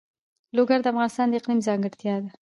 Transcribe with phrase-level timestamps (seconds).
[0.55, 2.29] لوگر د افغانستان د اقلیم ځانګړتیا ده.